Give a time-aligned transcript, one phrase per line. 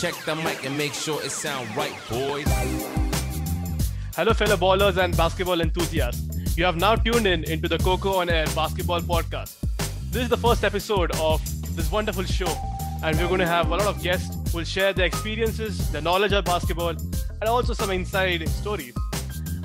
[0.00, 2.46] Check the mic and make sure it sound right, boys.
[4.16, 6.56] Hello, fellow ballers and basketball enthusiasts.
[6.56, 9.56] You have now tuned in into the Coco on Air Basketball Podcast.
[10.10, 11.42] This is the first episode of
[11.76, 12.50] this wonderful show,
[13.04, 16.00] and we're going to have a lot of guests who will share their experiences, their
[16.00, 18.94] knowledge of basketball, and also some inside stories.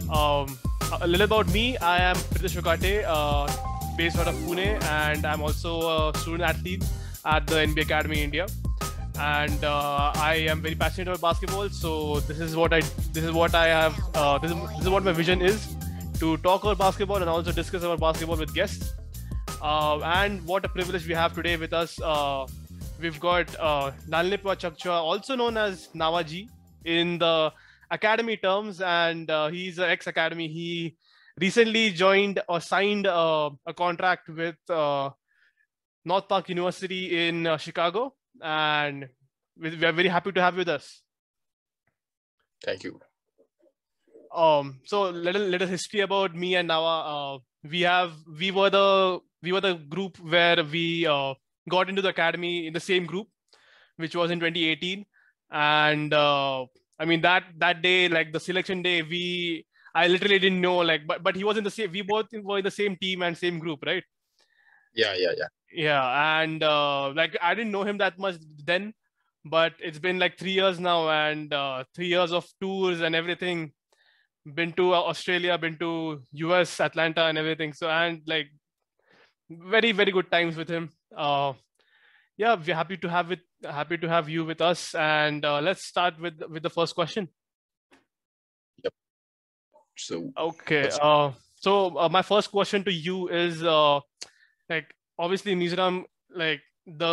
[0.09, 0.59] Um,
[0.99, 3.47] a little about me I am Pritish Okate, uh,
[3.95, 6.83] based out of Pune, and I'm also a student athlete
[7.23, 8.47] at the NBA Academy India.
[9.17, 12.81] And uh, I am very passionate about basketball, so this is what I
[13.13, 15.75] this is what I have uh, this, is, this is what my vision is
[16.19, 18.93] to talk about basketball and also discuss about basketball with guests.
[19.61, 21.99] Uh, and what a privilege we have today with us.
[22.01, 22.45] Uh,
[22.99, 26.49] we've got uh, Lalhnehpuia Chhakchhuak, also known as Nawaji
[26.83, 27.53] in the
[27.91, 30.49] academy terms, and uh, he's an ex academy.
[30.49, 30.97] He
[31.39, 39.09] recently joined or signed uh, a contract with North Park University in Chicago, and
[39.57, 41.01] we are very happy to have you with us.
[42.63, 42.99] Thank you.
[44.33, 46.95] Um, so little little history about me and Naua.
[47.35, 51.33] Uh, we have we were the we were the group where we uh,
[51.69, 53.27] got into the academy in the same group,
[53.97, 55.05] which was in 2018,
[55.51, 56.65] and uh,
[56.99, 61.07] I mean that that day, like the selection day, we I literally didn't know like,
[61.07, 61.91] but but he was in the same.
[61.91, 64.03] We both were in the same team and same group, right?
[64.93, 65.47] Yeah, yeah, yeah.
[65.75, 68.93] Yeah, and uh, like I didn't know him that much then,
[69.43, 73.73] but it's been like three years now, and uh, three years of tours and everything.
[74.45, 77.73] Been to Australia, been to US, Atlanta, and everything.
[77.73, 78.47] So and like
[79.49, 80.89] very very good times with him.
[81.15, 81.53] Uh,
[82.37, 83.41] yeah, we're happy to have it.
[83.63, 87.27] Happy to have you with us, and uh, let's start with with the first question.
[88.83, 88.93] Yep.
[89.97, 90.89] So Okay.
[91.01, 93.99] Uh, so uh, my first question to you is uh,
[94.69, 97.11] like obviously Mizoram, like the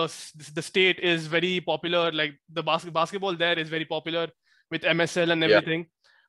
[0.54, 2.12] the state is very popular.
[2.12, 4.28] Like the bas- basketball there is very popular
[4.70, 5.48] with MSL and Yeah.
[5.56, 5.86] everything.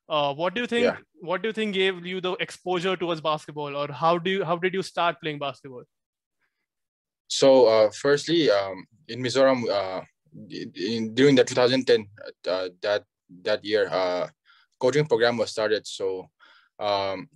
[0.08, 0.84] Uh, what do you think?
[0.84, 0.96] Yeah.
[1.20, 4.56] What do you think gave you the exposure towards basketball, or how do you how
[4.56, 5.84] did you start playing basketball?
[7.26, 10.02] so uh, firstly, um, in Mizoram, uh,
[10.50, 12.06] in, during the 2010
[12.48, 13.04] uh, that
[13.42, 14.28] that year, uh,
[14.78, 15.86] coaching program was started.
[15.86, 16.28] So
[16.78, 17.28] um,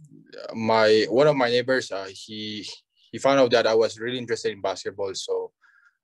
[0.55, 2.69] my one of my neighbors, uh, he
[3.13, 5.15] he found out that I was really interested in basketball.
[5.15, 5.53] So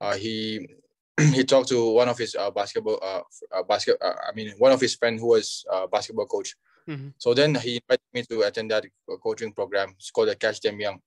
[0.01, 0.69] uh, he
[1.37, 3.23] he talked to one of his uh, basketball uh,
[3.55, 6.55] uh, basket uh, I mean one of his friend who was uh, basketball coach.
[6.89, 7.15] Mhm.
[7.19, 8.85] So then he invited me to attend that
[9.23, 9.95] coaching program.
[9.97, 11.01] It's called the Catch Them Young.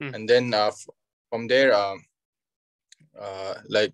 [0.00, 0.14] Hmm.
[0.14, 0.88] And then uh, f-
[1.30, 2.02] from there, um,
[3.14, 3.92] uh, like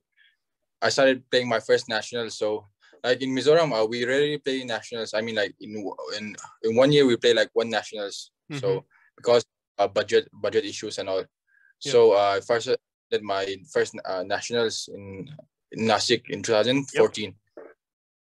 [0.81, 2.31] I started playing my first national.
[2.31, 2.65] So
[3.05, 5.13] like in Mizoram, uh, we rarely play nationals.
[5.13, 5.77] I mean, like in
[6.17, 8.31] in in one year we play like one nationals.
[8.61, 9.45] So because
[9.79, 11.25] uh, budget budget issues and all.
[11.83, 11.93] Yeah.
[11.93, 12.69] So uh, I first
[13.11, 15.29] did my first uh, nationals in,
[15.73, 17.35] in Nasik in 2014,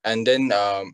[0.03, 0.93] and then um,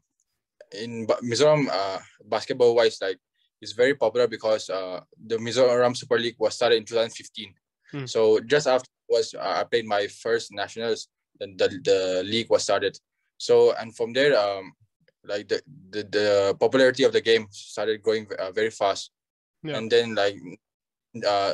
[0.73, 3.19] in Mizoram uh, basketball wise, like
[3.61, 7.53] it's very popular because uh, the Mizoram Super League was started in 2015.
[7.91, 8.05] Hmm.
[8.05, 11.07] So just after was uh, I played my first nationals,
[11.39, 12.97] then the, the league was started.
[13.37, 14.73] So and from there, um,
[15.25, 19.11] like the, the the popularity of the game started growing uh, very fast,
[19.63, 19.77] Yeah.
[19.77, 20.35] and then like
[21.25, 21.53] uh,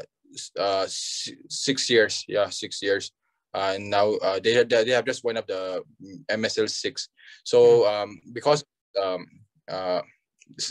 [0.60, 3.12] uh six years, yeah, six years.
[3.54, 5.82] Uh, and now uh, they they have just went up the
[6.30, 7.10] MSL six.
[7.44, 8.64] So um, because
[9.02, 9.26] um,
[9.68, 10.02] uh,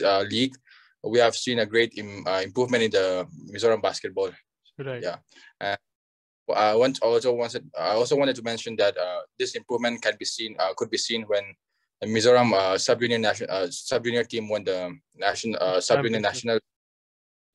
[0.04, 0.54] uh, league,
[1.02, 4.30] we have seen a great Im- uh, improvement in the Mizoram basketball.
[4.78, 5.02] Right.
[5.02, 5.76] Yeah.
[6.54, 10.24] I want also wanted I also wanted to mention that uh, this improvement can be
[10.24, 11.42] seen uh, could be seen when
[12.00, 16.02] the Mizoram uh, sub junior national uh, sub junior team won the national uh, sub
[16.02, 16.58] junior national.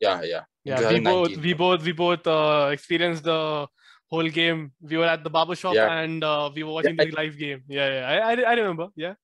[0.03, 0.43] Yeah, yeah.
[0.63, 0.89] Yeah.
[0.91, 3.67] We both we both we both uh, experienced the
[4.11, 4.71] whole game.
[4.81, 5.91] We were at the barber shop Yeah.
[6.03, 7.63] and uh, we were watching the live game.
[7.67, 8.03] Yeah, yeah.
[8.11, 8.87] I I, I remember.
[8.95, 9.15] Yeah.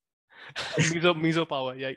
[0.91, 1.75] Mizo Mizo power.
[1.75, 1.93] Yeah.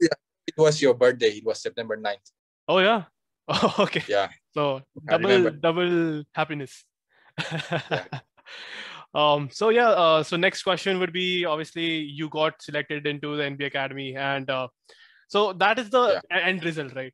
[0.00, 1.32] yeah It was your birthday.
[1.40, 2.28] It was September 9th.
[2.68, 3.04] Oh yeah.
[3.48, 4.02] Oh, okay.
[4.08, 4.28] Yeah.
[4.56, 6.84] So double double happiness.
[9.14, 9.48] um.
[9.52, 9.88] So yeah.
[9.90, 10.22] Uh.
[10.22, 11.88] So next question would be obviously
[12.20, 14.68] you got selected into the NBA Academy, and uh,
[15.28, 16.38] so that is the Yeah.
[16.38, 17.12] end result, right?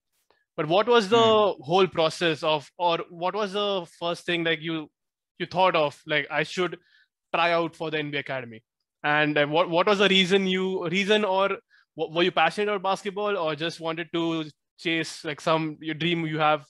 [0.60, 4.90] But what was the whole process of, or what was the first thing like you
[5.38, 6.76] you thought of like I should
[7.34, 8.62] try out for the NBA Academy,
[9.02, 11.48] and uh, what what was the reason you reason or
[11.96, 16.26] w- were you passionate about basketball or just wanted to chase like some your dream
[16.26, 16.66] you have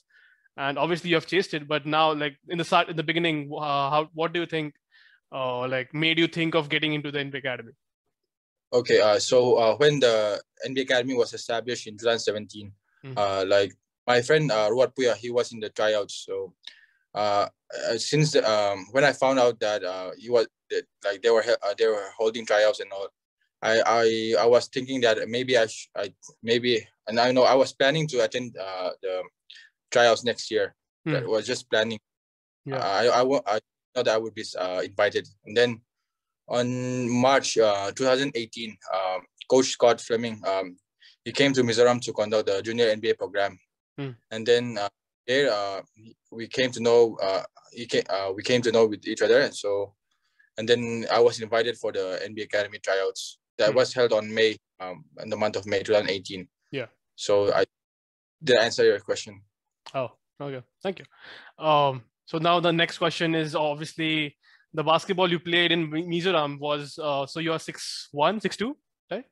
[0.55, 3.51] and obviously you have chased it but now like in the start in the beginning
[3.57, 4.73] uh, how what do you think
[5.33, 7.73] uh, like made you think of getting into the NBA academy
[8.73, 9.01] Okay.
[9.01, 12.71] Uh, so uh, when the NBA Academy was established in 2017,
[13.03, 13.17] Mhm.
[13.17, 13.73] uh, like
[14.07, 16.25] my friend uh, Ruat Puya, he was in the tryouts.
[16.27, 16.53] So
[17.15, 17.47] uh,
[17.89, 21.29] uh, since the, um, when I found out that uh, he was that, like they
[21.29, 23.07] were uh, they were holding tryouts and all,
[23.61, 27.55] I I I was thinking that maybe I sh- I maybe and I know I
[27.55, 29.23] was planning to attend uh, the
[29.91, 30.75] tryouts next year.
[31.05, 31.13] Hmm.
[31.13, 31.99] That was just planning.
[32.65, 32.77] Yeah.
[32.77, 33.59] I I wa- I
[33.93, 35.81] thought I would be uh, invited, and then
[36.47, 40.77] on March uh, 2018, um, Coach Scott Fleming um,
[41.23, 43.57] he came to Mizoram to conduct the junior NBA program,
[44.01, 44.11] Hmm.
[44.33, 44.89] and then uh,
[45.27, 45.81] there uh,
[46.31, 49.39] we came to know uh, he came, uh, we came to know with each other,
[49.41, 49.93] and so
[50.57, 53.75] and then I was invited for the NBA Academy tryouts that Hmm.
[53.77, 56.47] was held on May um, in the month of May 2018.
[56.71, 56.87] Yeah.
[57.15, 57.65] So I
[58.43, 59.41] did I answer your question.
[59.93, 60.09] Oh,
[60.39, 60.63] okay.
[60.83, 61.05] Thank you.
[61.63, 64.35] Um, so now the next question is obviously
[64.73, 68.75] the basketball you played in Mizoram was uh, so you're six one, six two,
[69.11, 69.25] right?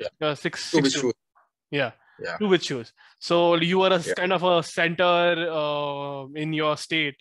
[0.00, 0.34] Yeah.
[0.34, 1.14] Six, Two six with
[1.70, 1.92] Yeah.
[2.22, 2.36] Yeah.
[2.38, 2.92] Two with shoes.
[3.18, 4.14] So you were a Yeah.
[4.14, 7.16] kind of a center uh, in your state,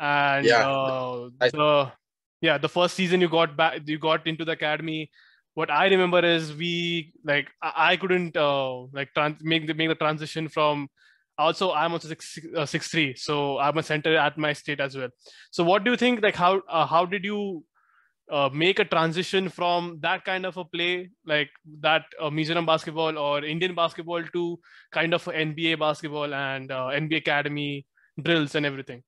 [0.00, 0.68] and Yeah.
[0.68, 1.92] uh, I- the
[2.40, 5.10] yeah the first season you got back you got into the academy.
[5.54, 9.88] What I remember is we like I, I couldn't uh, like trans- make the make
[9.88, 10.88] the transition from
[11.44, 14.96] also i'm also six, uh, six three so i'm a center at my state as
[14.96, 15.10] well
[15.56, 17.62] so what do you think like how uh, how did you
[18.30, 21.50] uh, make a transition from that kind of a play like
[21.80, 24.58] that uh, Mizoram basketball or indian basketball to
[24.92, 27.86] kind of nba basketball and uh, nba academy
[28.20, 29.02] drills and everything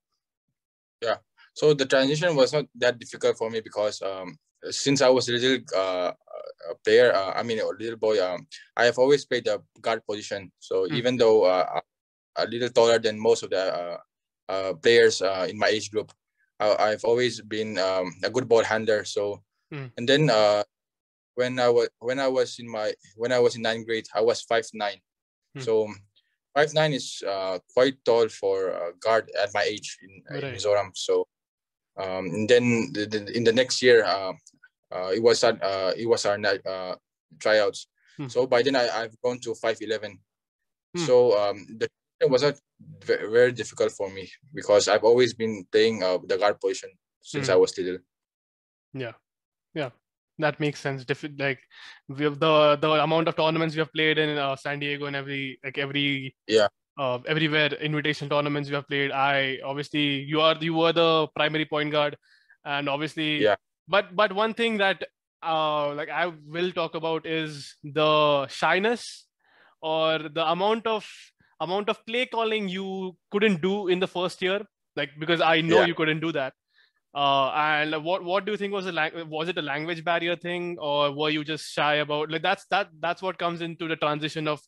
[1.01, 1.17] Yeah.
[1.53, 4.37] So the transition was not that difficult for me because um,
[4.69, 6.11] since I was a little uh,
[6.71, 10.05] a player, uh, I mean a little boy, um, I have always played the guard
[10.05, 10.51] position.
[10.59, 10.95] So Mm.
[10.95, 13.97] even though uh, I'm a little taller than most of the uh,
[14.49, 16.11] uh, players uh, in my age group,
[16.59, 19.05] I, I've always been um, a good ball handler.
[19.05, 19.91] So Mm.
[19.97, 20.63] and then uh,
[21.35, 24.21] when I was when I was in my when I was in ninth grade, I
[24.21, 24.97] was five nine.
[25.57, 25.61] Mm.
[25.63, 25.93] So
[26.55, 30.89] five nine is uh, quite tall for a guard at my age in, in Mizoram.
[30.95, 31.27] So
[31.97, 34.33] um, and then the, the, in the next year, uh,
[34.91, 36.95] uh, it was uh, it was our uh,
[37.39, 37.87] tryouts.
[38.17, 38.27] Hmm.
[38.27, 40.19] So by then I, I've gone to five eleven.
[40.97, 41.05] Hmm.
[41.05, 41.89] So um, the
[42.19, 42.55] it was not
[43.03, 46.89] very difficult for me because I've always been playing uh, the guard position
[47.21, 47.53] since Hmm.
[47.53, 47.99] I was little.
[48.93, 49.13] yeah
[49.73, 49.89] yeah
[50.39, 51.59] that makes sense Diffi- like
[52.07, 55.15] we have the the amount of tournaments we have played in uh, san diego and
[55.15, 56.67] every like every Yeah.
[56.97, 61.65] uh, everywhere invitation tournaments we have played i obviously you are you were the primary
[61.65, 62.17] point guard
[62.65, 63.55] and obviously Yeah.
[63.87, 65.03] but but one thing that
[65.43, 66.25] uh like i
[66.57, 69.27] will talk about is the shyness
[69.81, 71.05] or the amount of
[71.61, 74.61] amount of play calling you couldn't do in the first year
[74.95, 75.85] like because i know Yeah.
[75.85, 76.53] you couldn't do that
[77.15, 80.35] uh and what what do you think was the lang- was it a language barrier
[80.35, 83.95] thing or were you just shy about like that's that that's what comes into the
[83.95, 84.61] transition of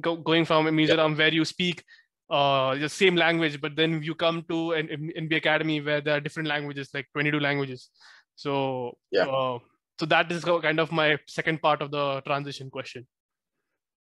[0.00, 1.82] go, going from a Mizoram where you speak
[2.28, 4.88] uh the same language but then you come to an
[5.22, 7.88] nba academy where there are different languages like 22 languages
[8.34, 9.26] so Yeah.
[9.26, 9.58] uh,
[9.98, 13.06] so that is kind of my second part of the transition question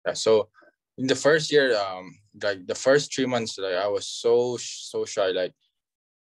[0.08, 0.50] Yeah, so
[0.98, 5.06] in the first year, um, like the first three months, like I was so so
[5.06, 5.30] shy.
[5.32, 5.54] Like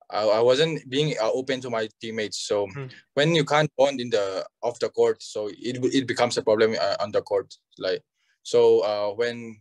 [0.09, 2.39] I, I wasn't being uh, open to my teammates.
[2.47, 2.87] So Hmm.
[3.13, 6.75] when you can't bond in the off the court, so it it becomes a problem
[6.79, 7.53] uh, on the court.
[7.77, 8.01] Like
[8.43, 9.59] so uh, when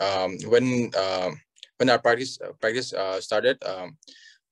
[0.00, 1.40] um when um
[1.78, 3.96] when our practice uh, practice uh, started, um,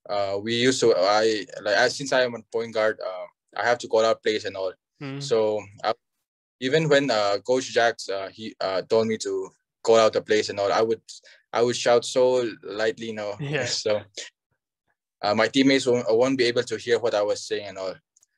[0.09, 3.25] uh, we used to I like I, since I am a point guard, uh,
[3.55, 4.73] I have to call out plays and all.
[4.99, 5.19] Hmm.
[5.19, 5.93] So I,
[6.59, 9.49] even when uh, Coach Jacks uh, he uh, told me to
[9.89, 11.01] call out the plays and all, I would
[11.51, 13.35] I would shout so lightly, you know.
[13.39, 13.65] Yeah.
[13.85, 14.01] So
[15.21, 17.95] uh, my teammates won't, won't be able to hear what I was saying and all.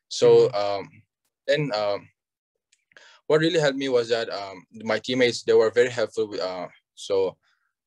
[0.07, 0.89] So um,
[1.47, 2.07] then um,
[3.27, 6.33] what really helped me was that um, my teammates they were very helpful.
[6.41, 7.35] Uh, so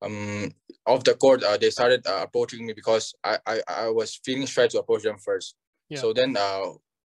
[0.02, 0.52] um,
[0.86, 4.46] off the court, uh, they started uh, approaching me because I, I I was feeling
[4.46, 5.56] shy to approach them first.
[5.88, 6.00] Yeah.
[6.00, 6.66] So then uh,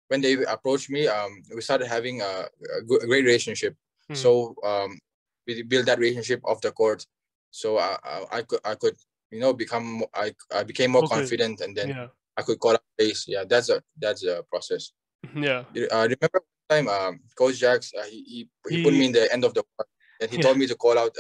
[0.10, 2.34] when they approached me, um, we started having a,
[2.78, 3.76] a, good, a great relationship.
[4.08, 4.16] Hmm.
[4.16, 5.00] So um,
[5.48, 7.06] we built that relationship off the court.
[7.52, 8.96] So I, I, I could I could
[9.32, 11.16] you know become I, I became more Okay.
[11.16, 13.26] confident and then yeah I could call out plays.
[13.28, 14.92] Yeah, that's a that's a process.
[15.36, 19.06] yeah You- Uh, remember one time um, Coach Jacks uh, he, he, he put me
[19.06, 19.88] in the end of the court
[20.22, 20.44] and he Yeah.
[20.44, 21.16] told me to call out.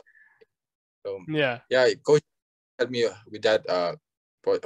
[1.05, 2.23] So yeah yeah, Coach
[2.79, 3.95] helped me uh, with that uh,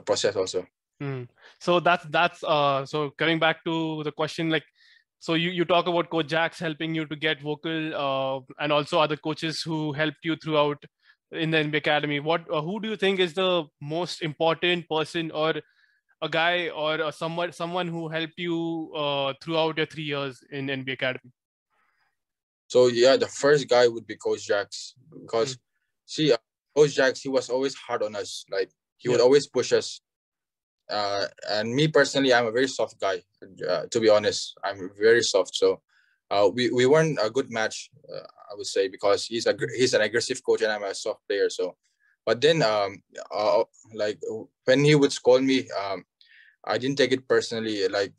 [0.05, 0.65] process also.
[1.01, 1.27] Mm.
[1.59, 4.65] So that's that's uh so coming back to the question like
[5.19, 8.99] so you you talk about coach Jacks helping you to get vocal uh and also
[8.99, 10.83] other coaches who helped you throughout
[11.31, 15.31] in the NBA academy what uh, who do you think is the most important person
[15.31, 15.53] or
[16.21, 20.67] a guy or a someone someone who helped you uh throughout your 3 years in
[20.67, 21.31] NBA academy
[22.69, 25.57] So yeah, the first guy would be Coach Jacks because
[26.05, 26.38] see, uh,
[26.75, 28.45] Coach Jacks he was always hard on us.
[28.49, 30.01] Like he would always push us.
[30.89, 33.22] Uh, and me personally, I'm a very soft guy.
[33.67, 35.55] Uh, to be honest, I'm very soft.
[35.55, 35.81] So
[36.31, 39.93] uh, we we weren't a good match, uh, I would say, because he's a he's
[39.93, 41.50] an aggressive coach and I'm a soft player.
[41.50, 41.75] So,
[42.25, 44.19] but then um, uh, like
[44.65, 46.05] when he would scold me, um,
[46.65, 47.88] I didn't take it personally.
[47.88, 48.13] Like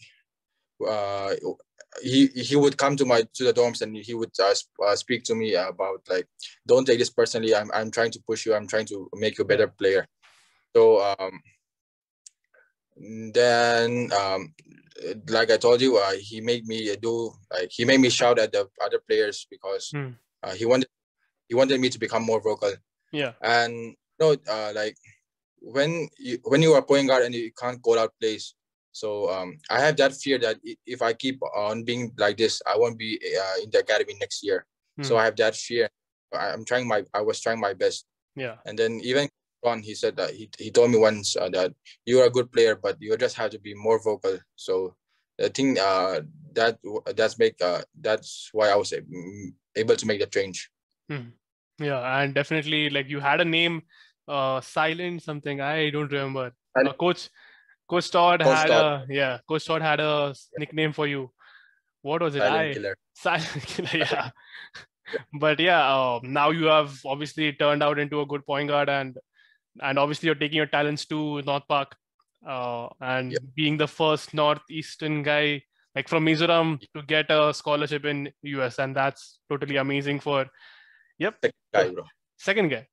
[0.87, 1.35] uh,
[2.03, 4.55] he he would come to my to the dorms and he would uh,
[4.87, 6.27] uh, speak to me about like
[6.67, 9.43] don't take this personally i'm i'm trying to push you i'm trying to make you
[9.43, 10.07] a better player
[10.75, 11.41] so um
[13.33, 14.53] then um
[15.29, 18.53] like i told you uh, he made me do like he made me shout at
[18.53, 20.13] the other players because Hmm.
[20.43, 20.89] uh, he wanted
[21.49, 22.73] he wanted me to become more vocal
[23.13, 23.33] Yeah.
[23.43, 24.97] and you know uh, like
[25.61, 28.55] when you when you are point guard and you can't call out plays
[28.93, 32.77] so um, I have that fear that if I keep on being like this, I
[32.77, 34.67] won't be uh, in the academy next year.
[35.01, 35.21] So Hmm.
[35.21, 35.89] I have that fear.
[36.35, 38.05] I'm trying my I was trying my best,
[38.35, 38.57] Yeah.
[38.67, 39.29] and then even
[39.65, 41.73] on he said that he, he told me once uh, that
[42.05, 44.39] you are a good player, but you just have to be more vocal.
[44.57, 44.95] So
[45.43, 46.21] I think uh,
[46.55, 46.79] that
[47.17, 48.93] that's make uh, that's why I was
[49.77, 50.71] able to make the change.
[51.81, 53.83] Yeah, and definitely like you had a name,
[54.29, 55.61] uh, silent something.
[55.61, 56.53] I don't remember.
[56.79, 57.31] Uh, Coach
[57.89, 59.11] Coach Todd Coach had Todd.
[59.11, 59.39] a yeah.
[59.49, 61.31] Coach Todd had a nickname for you.
[62.03, 62.41] What was it?
[62.41, 62.97] Silent I killer.
[63.15, 63.91] silent killer.
[64.13, 64.31] Yeah.
[65.41, 69.17] But yeah, uh, now you have obviously turned out into a good point guard, and
[69.83, 71.97] and obviously you're taking your talents to North Park,
[72.47, 73.43] uh, and Yep.
[73.55, 75.63] being the first northeastern guy
[75.95, 80.47] like from Mizoram to get a scholarship in US, and that's totally amazing for.
[81.19, 82.05] Yep, Second guy, bro.
[82.39, 82.87] second guy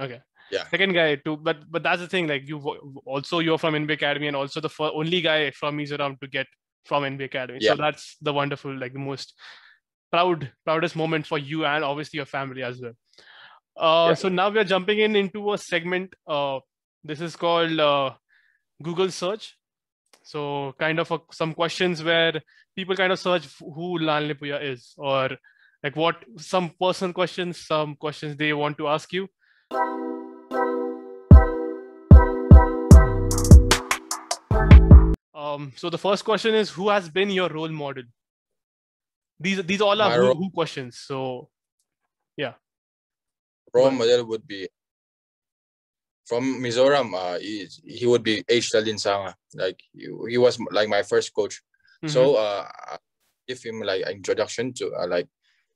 [0.00, 0.64] okay Yeah.
[0.70, 2.58] second guy too but but that's the thing like you
[3.04, 6.46] also you're from nba academy and also the fir- only guy from mizoram to get
[6.86, 7.72] from nba academy Yeah.
[7.72, 9.34] so that's the wonderful like the most
[10.10, 12.94] proud proudest moment for you and obviously your family as well
[13.76, 14.14] uh Yeah.
[14.14, 16.60] so now we are jumping in into a segment uh
[17.02, 18.14] this is called uh,
[18.82, 19.56] google search
[20.22, 22.40] so kind of a, some questions where
[22.74, 25.30] people kind of search who Lalhnehpuia is or
[25.82, 29.28] like what some personal questions, some questions they want to ask you.
[35.34, 38.04] Um, so the first question is who has been your role model?
[39.38, 41.00] These these all are who, who questions.
[41.04, 41.50] So
[42.36, 42.54] role
[43.82, 43.92] Right.
[43.92, 44.68] model would be
[46.26, 47.14] from Mizoram.
[47.14, 48.70] Uh, he, he would be H.
[48.70, 49.34] Sanga.
[49.54, 51.60] Like he, he was like my first coach.
[52.04, 52.96] mhm, So uh, I
[53.48, 55.28] give him like an introduction to uh, like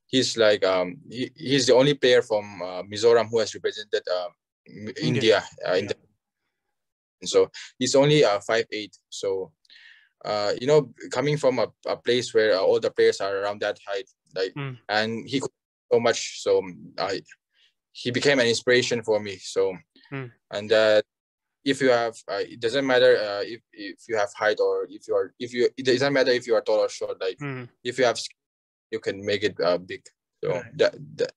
[0.07, 4.29] he's like um he, he's the only player from uh, Mizoram who has represented uh,
[4.69, 5.89] M- India, uh, in Yeah.
[5.89, 5.97] the
[7.21, 8.97] and so he's only uh, five eight.
[9.11, 9.53] So
[10.25, 13.61] uh, you know, coming from a, a place where uh, all the players are around
[13.61, 14.77] that height, like Mm.
[14.89, 15.51] and he could
[15.93, 16.43] so much.
[16.43, 16.63] So
[16.99, 17.21] I
[18.01, 19.35] he became an inspiration for me.
[19.55, 19.63] So
[20.13, 20.29] Mm.
[20.57, 21.05] and that
[21.65, 25.03] if you have uh, it doesn't matter uh, if if you have height or if
[25.09, 27.21] you are if you it doesn't matter if you are tall or short.
[27.21, 27.69] Like mhm.
[27.91, 28.19] if you have
[28.95, 30.03] you can make it uh, big.
[30.43, 30.79] So Right.
[30.81, 31.33] that, that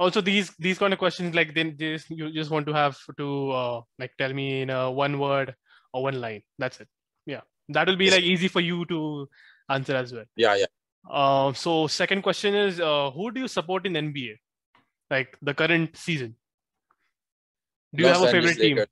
[0.00, 3.28] also these these kind of questions like then this you just want to have to
[3.60, 5.54] uh, like tell me in a one word
[5.92, 6.42] or one line.
[6.58, 6.88] That's it.
[7.26, 8.14] Yeah, that will be Yes.
[8.14, 9.28] like easy for you to
[9.68, 10.28] answer as well.
[10.44, 10.70] yeah yeah
[11.18, 14.32] Uh, so second question is uh, who do you support in NBA?
[15.10, 16.36] Like the current season.
[17.94, 18.84] Do you Los have a favorite team?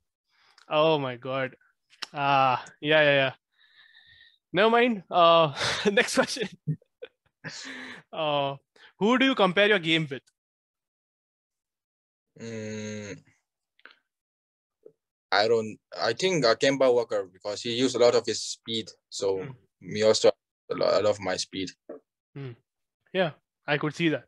[0.68, 1.56] Oh my god.
[2.12, 3.32] Ah, yeah, yeah, yeah.
[4.52, 5.02] Never mind.
[5.10, 5.54] Uh,
[5.92, 6.48] next question.
[8.12, 8.56] uh,
[8.98, 10.22] who do you compare your game with?
[12.40, 13.22] Mm,
[15.32, 15.78] I don't.
[16.00, 18.88] I think uh, Kemba Walker because he used a lot of his speed.
[19.10, 19.54] So Mm.
[19.80, 20.30] me also
[20.70, 21.70] a lot, a lot of my speed.
[23.12, 23.32] Yeah,
[23.66, 24.27] I could see that.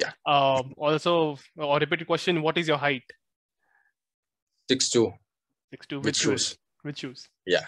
[0.00, 0.12] Yeah.
[0.26, 0.74] Um.
[0.76, 2.42] Also, or repeated question.
[2.42, 3.02] What is your height?
[4.70, 5.12] Six two.
[5.70, 5.96] Six two Six two.
[5.96, 6.48] with Which shoes?
[6.48, 6.58] shoes.
[6.82, 7.28] Which shoes?
[7.46, 7.64] Yeah.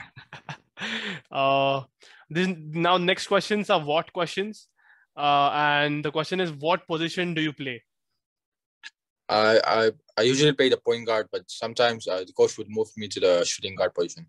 [1.32, 1.82] uh,
[2.28, 4.68] this now next questions are what questions?
[5.16, 7.82] Uh, and the question is what position do you play?
[9.28, 12.88] I I I usually play the point guard, but sometimes uh, the coach would move
[12.96, 14.26] me to the shooting guard position.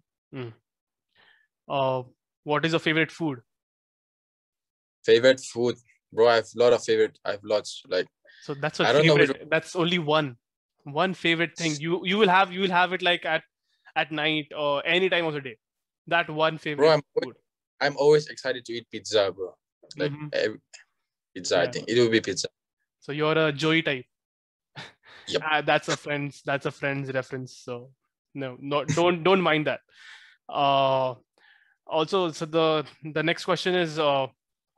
[1.68, 2.04] Uh,
[2.44, 3.42] what is your favorite food?
[5.04, 5.76] Favorite food,
[6.14, 6.28] bro.
[6.28, 7.18] I have a lot of favorite.
[7.26, 7.82] I have lots.
[7.88, 8.08] Like
[8.42, 9.50] So that's a I don't know which favorite.
[9.50, 10.38] That's only one,
[10.84, 11.76] one favorite thing.
[11.80, 13.44] You you will have you will have it like at
[13.96, 15.58] at night or any time of the day.
[16.08, 17.36] That one favorite bro, I'm always- food.
[17.82, 19.56] I'm always excited to eat pizza, bro.
[19.98, 20.30] Like Mhm.
[20.34, 20.60] every,
[21.34, 22.48] pizza, I think it will be pizza.
[23.00, 24.06] So you're a Joey type.
[25.28, 25.42] Yep.
[25.46, 26.42] Ah, that's a friend's.
[26.44, 27.58] That's a friend's reference.
[27.58, 27.92] So
[28.36, 29.82] no, no, don't don't mind that.
[30.48, 31.16] Uh,
[31.88, 34.28] also, so the the next question is uh,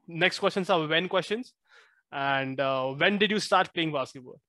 [0.07, 1.53] next questions are when questions,
[2.11, 4.39] and uh, when did you start playing basketball?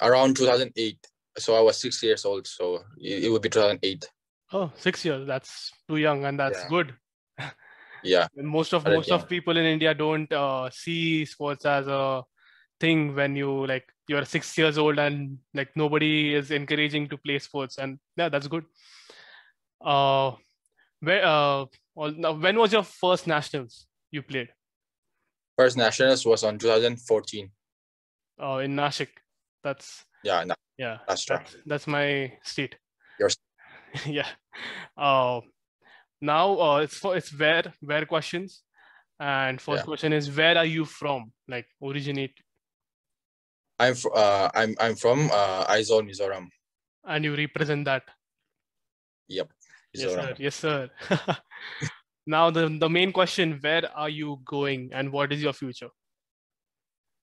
[0.00, 1.06] Around 2008.
[1.38, 2.46] So I was six years old.
[2.46, 4.08] So it, would be 2008.
[4.52, 5.26] Oh, six years.
[5.26, 6.68] That's too young, and that's Yeah.
[6.68, 6.94] good.
[8.04, 12.22] yeah most of most of people in india don't uh, see sports as a
[12.80, 17.38] thing when you like you're six years old and like nobody is encouraging to play
[17.38, 18.64] sports and yeah that's good
[19.84, 20.32] uh
[21.00, 21.64] where uh
[21.98, 24.48] well, now, when was your first nationals you played?
[25.58, 27.50] First nationals was on 2014
[28.38, 29.08] Oh, in nashik.
[29.64, 32.76] That's yeah no, yeah that's right that's, my state.
[33.18, 33.36] Yours.
[34.06, 34.28] yeah.
[34.96, 35.40] Uh
[36.20, 38.62] now uh it's for it's where where questions?
[39.18, 39.84] And first Yeah.
[39.90, 41.32] question is where are you from?
[41.48, 42.38] Like originate.
[43.80, 46.46] I'm fr- uh i'm i'm from uh aizawl mizoram.
[47.04, 48.04] And you represent that
[49.28, 49.50] yep.
[49.94, 50.34] Yes sir.
[50.38, 50.90] yes sir.
[52.28, 55.88] Now the the main question where are you going and what is your future?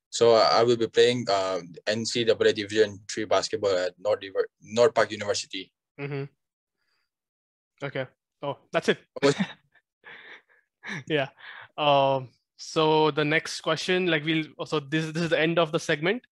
[0.09, 4.95] So uh, I will be playing uh, NCAA Division Three basketball at North, Diver- North
[4.95, 5.71] Park University.
[5.99, 6.23] mm-hmm.
[7.83, 8.07] okay.
[8.41, 8.99] Oh that's it.
[11.07, 11.29] Yeah.
[11.77, 15.79] Um so the next question like we'll so this this is the end of the
[15.79, 16.23] segment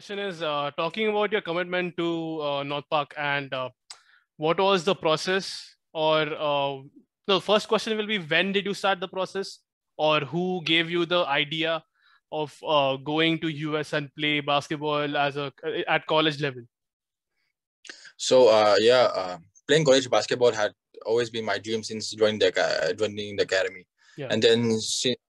[0.00, 3.68] question is uh, talking about your commitment to uh, North Park and uh,
[4.38, 6.78] what was the process or uh,
[7.26, 9.58] the first question will be when did you start the process
[9.98, 11.84] or who gave you the idea
[12.32, 15.52] of uh, going to US and play basketball as a
[15.86, 16.62] at college level
[18.16, 19.38] So uh, yeah, uh,
[19.68, 20.72] playing college basketball had
[21.04, 23.84] always been my dream since joining the joining the academy.
[24.16, 24.28] Yeah.
[24.30, 25.20] And then si-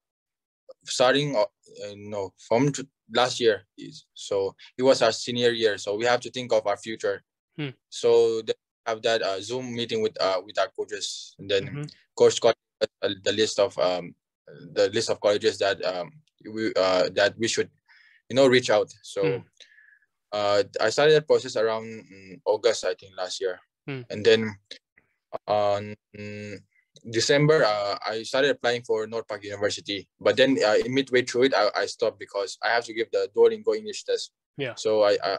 [0.85, 1.45] starting, uh,
[1.89, 2.71] you know, from
[3.13, 5.77] last year, is- so it was our senior year.
[5.77, 7.23] So we have to think of our future.
[7.57, 7.69] Hmm.
[7.89, 8.41] So
[8.85, 11.89] have that uh, Zoom meeting with uh, with our coaches, and then Mhm.
[12.15, 14.15] coach got uh, the list of um
[14.73, 16.11] the list of colleges that um
[16.49, 17.69] we uh that we should
[18.29, 18.91] you know reach out.
[19.03, 19.21] So.
[19.23, 19.47] Hmm.
[20.33, 24.03] Uh, I started that process around mm, August, I think, last year, Hmm.
[24.09, 24.55] and then
[25.45, 25.93] on
[27.09, 30.07] December, uh, I started applying for North Park University.
[30.19, 33.09] But then, uh, in midway through it, I, I stopped because I have to give
[33.11, 34.31] the Duolingo English test.
[34.57, 34.75] Yeah.
[34.75, 35.37] So I I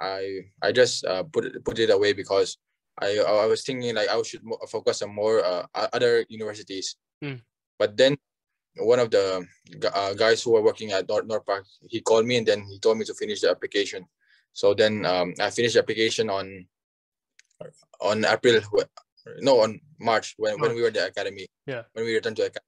[0.00, 2.58] I, I just uh, put it put it away because
[3.00, 6.96] I I was thinking like I should focus on more uh, other universities.
[7.22, 7.44] Hmm.
[7.78, 8.16] But then
[8.76, 9.46] one of the
[9.92, 12.78] uh, guys who were working at North, North Park, he called me and then he
[12.78, 14.06] told me to finish the application.
[14.52, 16.66] So then um, I finished the application on
[18.00, 18.60] on April,
[19.40, 21.46] no, on March when, when we were the academy.
[21.66, 21.82] Yeah.
[21.92, 22.60] When we returned to academy.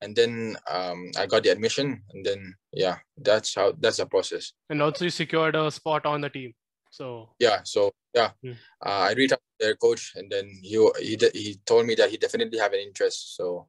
[0.00, 4.52] And then um, I got the admission, and then yeah, that's how that's the process.
[4.68, 6.52] and also you secured a spot on the team
[6.90, 8.58] so Yeah, so yeah, Hmm.
[8.84, 12.10] uh, I reached out to their coach, and then he he he told me that
[12.10, 13.36] he definitely have an interest.
[13.36, 13.68] So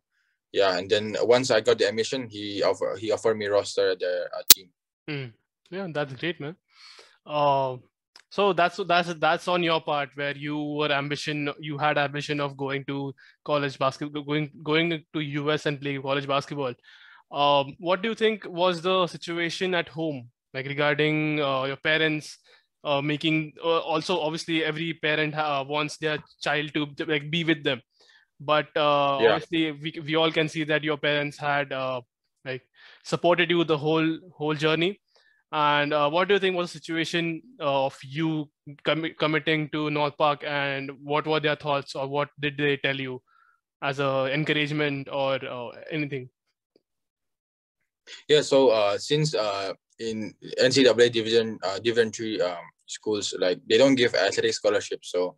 [0.52, 4.00] yeah, and then once I got the admission, he offer he offered me roster at
[4.00, 4.70] the uh, team.
[5.08, 5.30] Hmm.
[5.70, 6.56] yeah that's great man
[7.26, 7.78] uh,
[8.34, 12.58] so that's that's that's on your part where you were ambition you had ambition of
[12.58, 13.14] going to
[13.46, 16.74] college basketball going going to us and play college basketball.
[17.32, 22.40] Um, what do you think was the situation at home like regarding uh, your parents
[22.84, 27.64] uh, making uh, also obviously every parent uh, wants their child to like be with
[27.64, 27.82] them.
[28.40, 29.30] But uh, Yeah.
[29.30, 32.02] obviously we, we all can see that your parents had uh,
[32.46, 32.64] like
[33.04, 35.00] supported you the whole whole journey
[35.54, 38.50] and uh, what do you think was the situation uh, of you
[38.88, 40.44] commi- committing to north park?
[40.44, 43.22] And what were their thoughts or what did they tell you
[43.84, 46.30] as a encouragement or uh, anything?
[48.28, 53.78] Yeah, so uh, since uh, in NCAA Division uh, Division three um, schools, like they
[53.78, 55.38] don't give athletic scholarships, so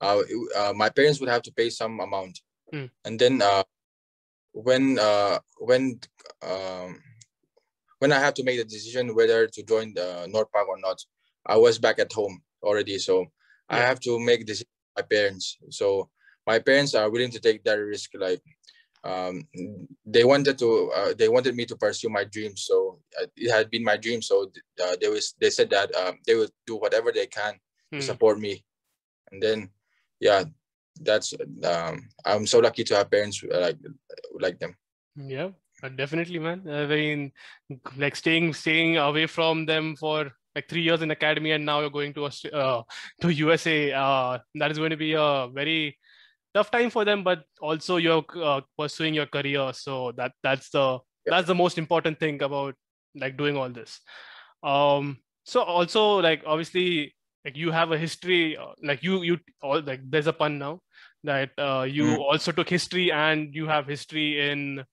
[0.00, 0.18] uh,
[0.56, 2.40] uh, my parents would have to pay some amount,
[2.72, 2.86] Hmm.
[3.04, 3.62] and then uh,
[4.52, 6.00] when uh, when
[6.42, 7.00] um,
[7.98, 10.98] when I have to make the decision whether to join the North Park or not,
[11.46, 13.26] I was back at home already, so
[13.68, 15.58] I have to make decision with my parents.
[15.70, 16.10] So
[16.46, 18.42] my parents are willing to take that risk, like
[19.04, 19.46] um,
[20.06, 22.64] they wanted to uh, they wanted me to pursue my dreams.
[22.66, 24.22] So uh, it had been my dream.
[24.22, 24.50] So
[24.82, 28.00] uh, they was they said that um, they will do whatever they can to Hmm.
[28.02, 28.64] support me.
[29.32, 29.70] And then
[30.20, 30.44] yeah
[31.00, 33.78] that's um, i'm so lucky to have parents uh, like
[34.40, 34.76] like them.
[35.16, 35.50] Yeah,
[35.88, 36.68] definitely, man.
[36.68, 37.32] I mean,
[37.96, 41.90] like staying staying away from them for like three years in academy, and now you're
[41.90, 42.82] going to uh,
[43.20, 43.92] to USA.
[43.92, 45.98] Uh, that is going to be a very
[46.54, 49.72] tough time for them, but also you're uh, pursuing your career.
[49.72, 52.74] So that that's the that's the most important thing about
[53.14, 54.00] like doing all this.
[54.62, 59.82] Um, so also like obviously like you have a history uh, like you you all
[59.82, 60.80] like there's a pun now
[61.24, 62.18] that uh, you Mm.
[62.18, 64.84] also took history and you have history in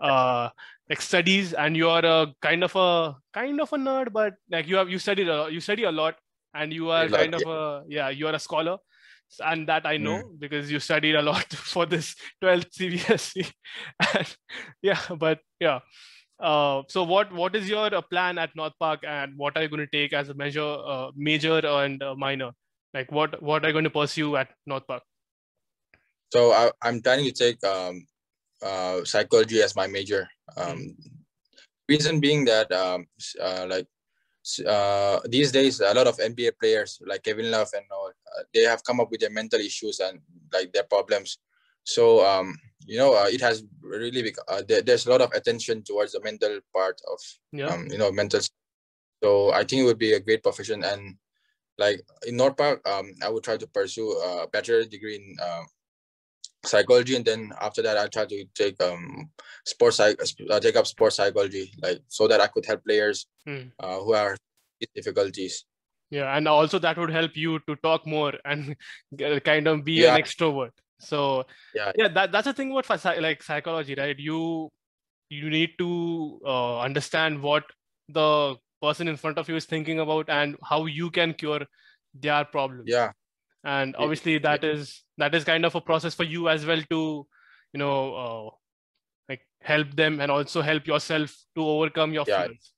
[0.00, 0.48] uh
[0.88, 4.76] like studies and you're a kind of a kind of a nerd but like you
[4.76, 6.16] have you studied a, you study a lot
[6.54, 8.78] and you are Like, kind of a yeah, you are a scholar,
[9.40, 13.52] and that I know because you studied a lot for this 12th CBSE.
[14.14, 14.36] and,
[14.82, 15.80] yeah, but yeah.
[16.40, 19.68] Uh, so what what is your uh, plan at North Park, and what are you
[19.68, 22.52] going to take as a measure, uh, major and uh, minor?
[22.94, 25.02] Like what what are you going to pursue at North Park?
[26.32, 28.06] So I, I'm planning to take um,
[28.62, 30.28] uh, psychology as my major.
[30.56, 30.96] Um,
[31.88, 33.06] reason being that um,
[33.42, 33.86] uh, like
[34.66, 38.62] uh, these days a lot of NBA players like Kevin Love and all uh, they
[38.62, 40.20] have come up with their mental issues and
[40.52, 41.38] like their problems.
[41.84, 45.32] So um, you know uh, it has really bec- uh, there, there's a lot of
[45.32, 47.18] attention towards the mental part of
[47.52, 47.74] Yeah.
[47.74, 48.40] um, you know mental.
[49.22, 51.16] So I think it would be a great profession and
[51.76, 55.64] like in North Park um, I would try to pursue a bachelor degree in uh,
[56.64, 59.30] psychology and then after that i try to take um
[59.64, 60.18] sports psych
[60.50, 63.68] uh, take up sports psychology like so that i could help players Hmm.
[63.78, 64.36] uh, who are
[64.80, 65.64] with difficulties
[66.10, 68.76] Yeah, and also that would help you to talk more and
[69.44, 70.14] kind of be Yeah.
[70.14, 70.72] an extrovert.
[70.98, 71.92] So Yeah.
[71.96, 74.18] yeah, that that's the thing about like psychology, right?
[74.18, 74.70] You
[75.28, 77.64] you need to uh, understand what
[78.08, 81.60] the person in front of you is thinking about and how you can cure
[82.14, 82.84] their problem.
[82.86, 83.12] yeah
[83.62, 86.80] And Yeah, obviously that is that is kind of a process for you as well
[86.90, 87.26] to
[87.72, 88.50] you know uh,
[89.28, 92.46] like help them and also help yourself to overcome your Yeah.
[92.46, 92.72] fears.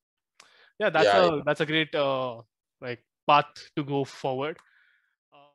[0.81, 2.43] Yeah, that's Yeah, a that's a great uh,
[2.81, 4.59] like path to go forward.
[5.33, 5.55] Uh,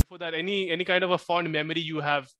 [0.00, 2.30] Before that, any any kind of a fond memory you have,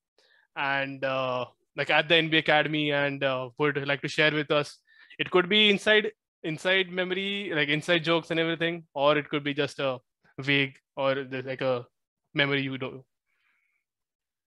[0.57, 1.45] and uh,
[1.77, 4.79] like at the NBA Academy, and uh, would like to share with us.
[5.19, 6.13] It could be inside
[6.45, 9.99] inside memory, like inside jokes and everything, or it could be just a
[10.39, 11.87] vague or like a
[12.35, 13.05] memory you know.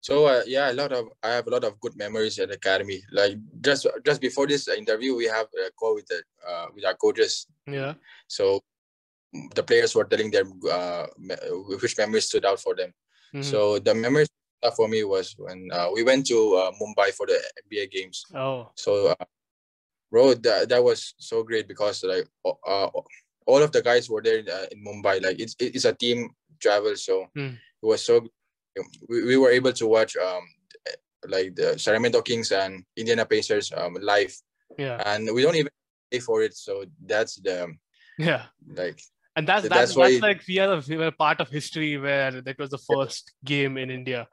[0.07, 3.01] so uh, yeah a lot of i have a lot of good memories at academy
[3.11, 3.33] like
[3.67, 7.47] just just before this interview we have a call with the uh, with our coaches
[7.67, 7.93] Yeah.
[8.27, 8.61] so
[9.55, 11.05] the players were telling them uh,
[11.81, 12.93] which memories stood out for them
[13.33, 13.43] Mhm.
[13.43, 14.29] so the memories
[14.75, 18.71] for me was when uh, we went to uh, mumbai for the nba games oh
[18.83, 19.25] So, uh,
[20.11, 22.89] bro, that, that was so great because like uh,
[23.45, 25.23] all of the guys were there in, uh, in Mumbai.
[25.23, 27.55] Like it's it's a team travel, so Hmm.
[27.81, 28.25] it was so.
[29.09, 30.43] We, we were able to watch um
[31.27, 34.35] like the Sacramento Kings and Indiana Pacers um live,
[34.77, 35.71] yeah and we don't even
[36.11, 36.55] pay for it.
[36.55, 37.73] So that's the
[38.19, 38.45] yeah.
[38.75, 38.99] like
[39.35, 42.57] And that's that's, that's that's like we are, we were part of history where that
[42.59, 44.27] was the first game in India.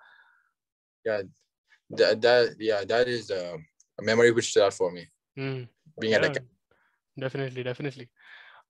[1.05, 1.23] yeah
[1.91, 3.59] that that yeah that is a
[4.01, 5.05] memory which stood out for me
[5.39, 5.69] Mm.
[5.99, 6.43] being at Yeah, the
[7.19, 8.09] definitely, definitely.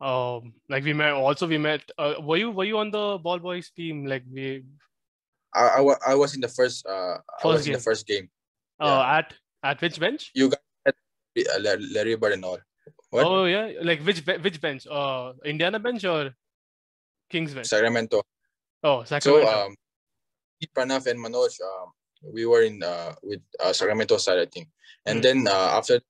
[0.00, 1.82] Um, like we met also we met.
[1.98, 4.06] Uh, were you were you on the ball boys team?
[4.06, 4.64] Like we
[5.54, 7.82] I, I, I was in the first uh I First was in the game.
[7.84, 8.30] first game.
[8.80, 10.30] uh, at at which bench?
[10.34, 12.58] You got uh, Larry Bird and all.
[13.10, 13.24] What?
[13.26, 14.86] Oh yeah, like which which bench?
[14.90, 16.34] Uh, Indiana bench or
[17.30, 17.68] Kings bench?
[17.68, 18.22] Sacramento.
[18.82, 19.76] Oh, sacramento So um,
[20.76, 21.92] Pranav and Manoj, um,
[22.32, 24.68] we were in uh, with uh, Sacramento side, I think.
[25.06, 25.22] And Mm.
[25.22, 26.00] then uh, after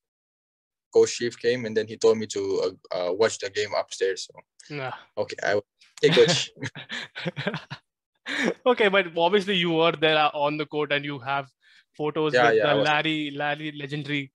[0.95, 4.29] Coach Chief came, and then he told me to uh, uh, watch the game upstairs.
[4.31, 4.35] So
[4.77, 4.93] Nah.
[5.19, 5.67] okay, I will
[6.01, 6.53] take Coach.
[8.73, 11.47] okay, but obviously you were there uh, on the court and you have
[11.97, 14.33] photos Yeah, with yeah, Larry, Larry legendary,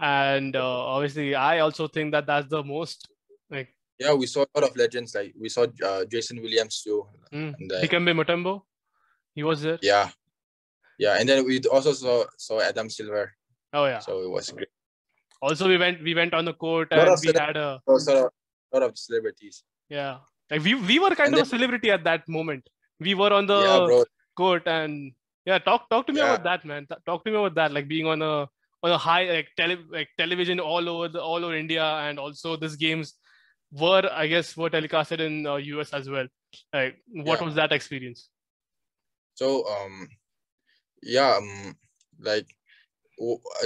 [0.00, 3.08] and uh, obviously I also think that that's the most
[3.50, 5.14] like yeah, we saw a lot of legends.
[5.14, 7.06] Like we saw uh, Jason Williams too.
[7.32, 8.62] mm, And, uh, Dikembe Mutombo.
[9.34, 9.78] He was there.
[9.82, 10.10] yeah,
[10.98, 13.34] yeah, and then we also saw saw Adam Silver.
[13.72, 13.98] Oh yeah.
[14.00, 14.68] So it was great.
[15.40, 17.80] Also, we went we went on the court and we cele- had a
[18.72, 19.62] lot of celebrities.
[19.88, 20.18] yeah.
[20.50, 22.68] Like we we were kind And of a celebrity at that moment.
[22.98, 24.04] We were on the yeah,
[24.36, 25.12] court and
[25.46, 26.32] yeah talk talk to me Yeah.
[26.34, 28.46] about that man talk to me about that like being on a
[28.82, 32.56] on a high like tele like television all over the all over india and also
[32.56, 33.14] these games
[33.72, 36.26] were i guess were telecasted in uh, us as well
[36.74, 36.96] like
[37.28, 37.46] what Yeah.
[37.46, 38.28] was that experience
[39.40, 40.08] So um,
[41.02, 41.76] yeah, um,
[42.20, 42.46] like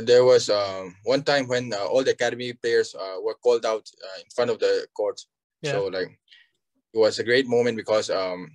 [0.02, 3.86] there was um one time when uh, all the academy players uh, were called out
[4.04, 5.20] uh, in front of the court.
[5.62, 5.72] Yeah.
[5.72, 6.10] So like
[6.94, 8.50] it was a great moment because um,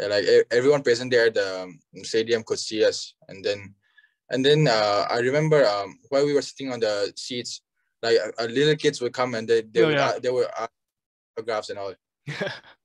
[0.00, 3.74] uh, like everyone present there at the um, stadium could see us, and then
[4.30, 7.62] and then uh, I remember um while we were sitting on the seats,
[8.02, 10.08] like uh, little kids would come and they they Oh, would, yeah.
[10.08, 10.48] uh, they were
[11.38, 11.94] autographs and all.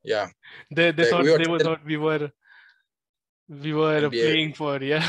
[0.03, 0.29] Yeah,
[0.71, 2.31] they they Like, thought we were they were tell- thought we were
[3.49, 4.23] we were NBA.
[4.23, 5.03] playing for yeah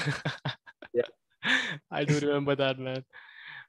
[0.92, 1.08] Yeah.
[1.90, 3.02] i do remember that man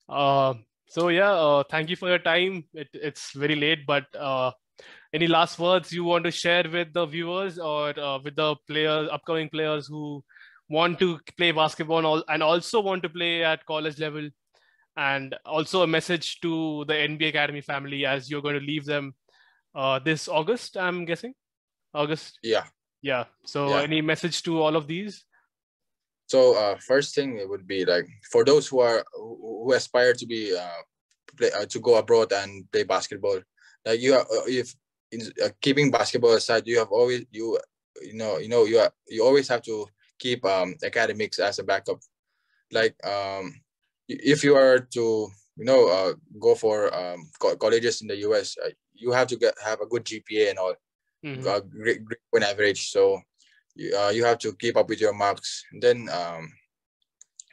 [0.10, 4.52] um so yeah uh, thank you for your time it, it's very late but uh
[5.14, 9.08] any last words you want to share with the viewers or uh, with the players
[9.12, 10.24] upcoming players who
[10.70, 14.28] want to play basketball and al- and also want to play at college level
[14.98, 19.14] and also a message to the NBA Academy family as you're going to leave them
[19.76, 21.34] uh, this August, I'm guessing.
[21.94, 22.40] August.
[22.44, 22.66] Yeah.
[23.02, 23.26] Yeah.
[23.46, 23.82] So Yeah.
[23.82, 25.26] any message to all of these?
[26.34, 30.26] So uh, first thing it would be like for those who are who aspire to
[30.26, 30.82] be uh,
[31.38, 33.38] play, uh, to go abroad and play basketball.
[33.86, 34.74] Like you are, uh, if
[35.12, 37.60] in, uh, keeping basketball aside, you have always you
[38.02, 39.86] you know you know you are you always have to
[40.18, 42.02] keep um, academics as a backup.
[42.72, 43.54] Like um,
[44.10, 45.30] if you are to
[45.62, 49.38] you know uh, go for um, co- colleges in the US, uh, you have to
[49.38, 50.74] get have a good GPA and all
[51.24, 51.46] Mhm.
[51.46, 52.90] uh, great, great point average.
[52.90, 53.22] So
[53.76, 55.64] you, uh, you have to keep up with your marks.
[55.72, 56.52] And then um,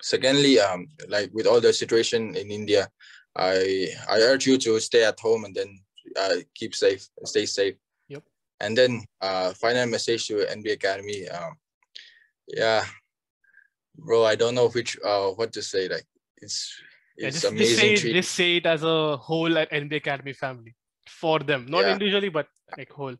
[0.01, 2.89] secondly, um, like with all the situation in India,
[3.37, 5.81] I I urge you to stay at home and then
[6.17, 7.77] uh, keep safe, stay safe.
[8.09, 8.23] Yep.
[8.61, 11.29] And then uh, final message to NBA Academy.
[11.29, 11.55] Um,
[12.49, 12.85] yeah,
[13.97, 15.89] bro, I don't know which uh what to say.
[15.89, 16.07] Like
[16.39, 16.75] it's
[17.17, 17.77] it's just, just amazing.
[17.77, 20.75] say it, treat- just say it as a whole at NBA Academy family
[21.07, 21.93] for them, not Yeah.
[21.93, 23.17] individually, but like whole.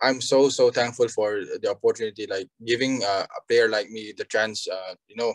[0.00, 4.24] I'm so so thankful for the opportunity, like giving uh, a player like me the
[4.24, 4.68] chance.
[4.68, 5.34] Uh, you know,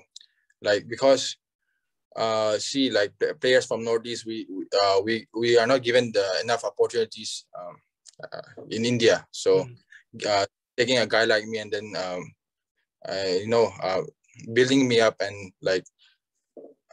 [0.61, 1.37] like because
[2.15, 6.25] uh, see, like players from Northeast, we we- uh, we we are not given the
[6.43, 7.75] enough opportunities um,
[8.23, 9.27] uh, in India.
[9.31, 9.77] So, Mhm.
[10.27, 10.45] uh,
[10.77, 12.23] taking a guy like me and then um,
[13.07, 14.01] uh, you know, uh,
[14.53, 15.85] building me up and like,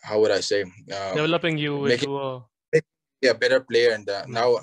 [0.02, 2.42] how would I say, uh, Developing you make into a
[3.20, 4.32] be a better player and uh, Mm.
[4.32, 4.56] now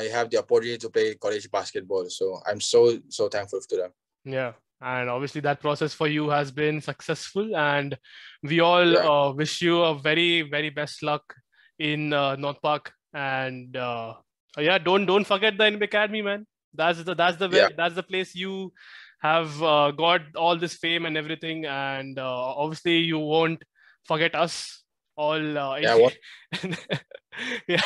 [0.00, 2.04] I have the opportunity to play college basketball.
[2.18, 3.90] So I'm so so thankful to them.
[4.24, 7.96] Yeah, and obviously that process for you has been successful, and
[8.42, 9.08] we all Yeah.
[9.12, 11.24] uh, wish you a very very best luck
[11.78, 12.92] in uh, North Park.
[13.12, 14.14] And uh,
[14.58, 16.46] yeah, don't don't forget the NBA Academy, man.
[16.82, 17.68] That's the that's the way, Yeah.
[17.76, 18.72] that's the place you
[19.20, 23.62] have uh, got all this fame and everything, and uh, obviously you won't
[24.08, 24.56] forget us
[25.16, 25.58] all.
[25.66, 26.18] Uh, Yeah, what-
[27.68, 27.80] yeah.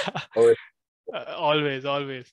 [1.13, 2.33] Uh, always, always.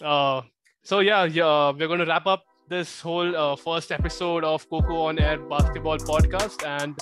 [0.00, 0.42] Uh,
[0.82, 5.02] so yeah, yeah, we're going to wrap up this whole uh, first episode of Coco
[5.02, 6.98] on Air Basketball Podcast, and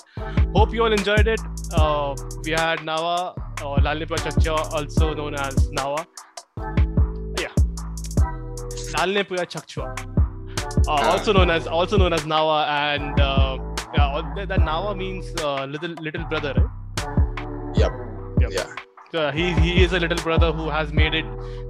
[0.54, 1.40] hope you all enjoyed it.
[1.72, 6.06] Uh, we had Naua, or Lalnipa Chacha, also known as Naua.
[7.38, 7.52] Yeah,
[8.96, 13.58] Lalhnehpuia Chhakchhuak, uh, also known as also known as Naua, and uh,
[13.94, 17.76] yeah, that, that Naua means uh, little little brother, right?
[17.76, 17.92] Yep.
[18.40, 18.50] Yep.
[18.52, 18.89] Yeah.
[19.12, 21.24] Uh, he, he is a little brother who has made it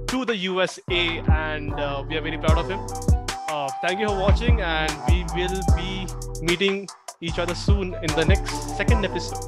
[0.07, 0.83] to the USA,
[1.31, 2.79] and uh, we are very proud of him.
[3.49, 6.05] Uh, thank you for watching, and we will be
[6.43, 6.87] meeting
[7.19, 9.41] each other soon in the next second episode.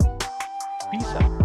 [0.91, 1.42] Peace out.